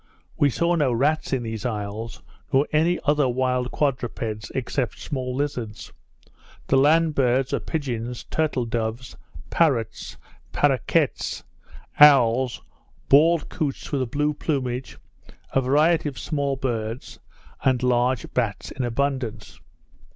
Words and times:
We 0.35 0.49
saw 0.49 0.73
no 0.73 0.91
rats 0.91 1.31
in 1.31 1.43
these 1.43 1.63
isles, 1.63 2.23
nor 2.51 2.65
any 2.73 2.97
other 3.03 3.29
wild 3.29 3.69
quadrupeds, 3.69 4.49
except 4.55 4.97
small 4.99 5.35
lizards. 5.35 5.93
The 6.65 6.75
land 6.77 7.13
birds 7.13 7.53
are 7.53 7.59
pigeons, 7.59 8.23
turtle 8.23 8.65
doves, 8.65 9.15
parrots, 9.51 10.17
parroquets, 10.53 11.43
owls, 11.99 12.63
bald 13.09 13.47
couts 13.49 13.91
with 13.91 14.01
a 14.01 14.07
blue 14.07 14.33
plumage, 14.33 14.97
a 15.53 15.61
variety 15.61 16.09
of 16.09 16.17
small 16.17 16.55
birds, 16.55 17.19
and 17.63 17.83
large 17.83 18.25
bats 18.33 18.71
in 18.71 18.83
abundance. 18.83 19.59